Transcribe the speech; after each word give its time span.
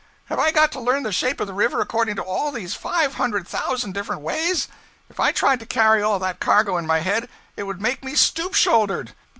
Have 0.29 0.39
I 0.39 0.49
got 0.49 0.71
to 0.71 0.79
learn 0.79 1.03
the 1.03 1.11
shape 1.11 1.39
of 1.39 1.45
the 1.45 1.53
river 1.53 1.79
according 1.79 2.15
to 2.15 2.23
all 2.23 2.51
these 2.51 2.73
five 2.73 3.13
hundred 3.13 3.47
thousand 3.47 3.93
different 3.93 4.23
ways? 4.23 4.67
If 5.11 5.19
I 5.19 5.31
tried 5.31 5.59
to 5.59 5.67
carry 5.67 6.01
all 6.01 6.17
that 6.17 6.39
cargo 6.39 6.75
in 6.79 6.87
my 6.87 7.01
head 7.01 7.29
it 7.55 7.67
would 7.69 7.79
make 7.79 8.03
me 8.03 8.15
stoop 8.15 8.55
shouldered.' 8.55 9.13